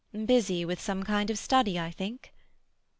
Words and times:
"Busy 0.25 0.65
with 0.65 0.81
some 0.81 1.03
kind 1.03 1.29
of 1.29 1.37
study, 1.37 1.79
I 1.79 1.91
think." 1.91 2.33